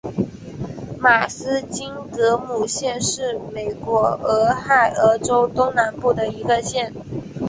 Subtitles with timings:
[0.97, 6.91] 马斯金格姆县是美国俄亥俄州东南部的一个县。